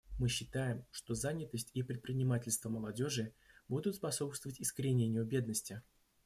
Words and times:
Мы 0.17 0.29
считаем, 0.29 0.83
что 0.89 1.13
занятость 1.13 1.69
и 1.75 1.83
предпринимательство 1.83 2.69
молодежи 2.69 3.35
будут 3.67 3.97
способствовать 3.97 4.59
искоренению 4.59 5.25
бедности. 5.25 5.83